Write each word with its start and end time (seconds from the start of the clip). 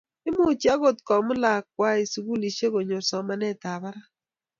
Imuchi 0.27 0.67
akot 0.73 0.97
komut 1.07 1.37
lakokwai 1.43 2.09
sikulishek 2.11 2.71
konyor 2.73 3.03
somanet 3.09 3.61
ab 3.73 3.79
brak 3.81 4.05